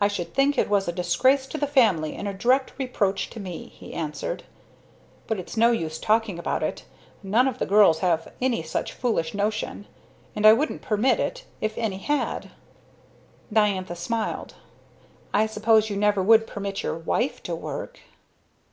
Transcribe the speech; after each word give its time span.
"I 0.00 0.08
should 0.08 0.34
think 0.34 0.58
it 0.58 0.68
was 0.68 0.88
a 0.88 0.92
disgrace 0.92 1.46
to 1.46 1.58
the 1.58 1.68
family, 1.68 2.16
and 2.16 2.26
a 2.26 2.34
direct 2.34 2.72
reproach 2.76 3.30
to 3.30 3.38
me," 3.38 3.68
he 3.68 3.94
answered. 3.94 4.42
"But 5.28 5.38
it's 5.38 5.56
no 5.56 5.70
use 5.70 6.00
talking 6.00 6.40
about 6.40 6.62
that. 6.62 6.82
None 7.22 7.46
of 7.46 7.60
the 7.60 7.64
girls 7.64 8.00
have 8.00 8.32
any 8.40 8.64
such 8.64 8.92
foolish 8.92 9.34
notion. 9.34 9.86
And 10.34 10.44
I 10.44 10.54
wouldn't 10.54 10.82
permit 10.82 11.20
it 11.20 11.44
if 11.60 11.76
they 11.76 11.96
had." 11.98 12.50
Diantha 13.52 13.94
smiled. 13.94 14.54
"I 15.32 15.46
suppose 15.46 15.88
you 15.88 15.96
never 15.96 16.20
would 16.20 16.44
permit 16.48 16.82
your 16.82 16.98
wife 16.98 17.40
to 17.44 17.54
work?" 17.54 18.00